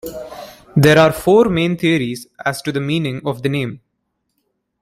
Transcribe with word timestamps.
There 0.75 0.97
are 0.97 1.11
four 1.11 1.45
main 1.49 1.77
theories 1.77 2.25
as 2.43 2.63
to 2.63 2.71
the 2.71 2.81
meaning 2.81 3.21
of 3.23 3.43
the 3.43 3.49
name. 3.49 3.81